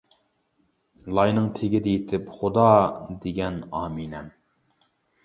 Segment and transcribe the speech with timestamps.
[1.19, 2.63] لاينىڭ تېگىدە يېتىپ «خۇدا!»
[3.27, 4.33] دېگەن ئامىنەم!